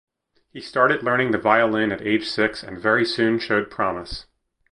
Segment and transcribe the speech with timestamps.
[0.49, 4.25] He started learning the violin at age six and very soon showed promise.